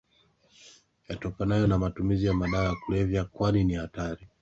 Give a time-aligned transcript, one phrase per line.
[1.09, 4.27] yatokanayo na matumizi ya madawa ya kulevya kwani ni hatari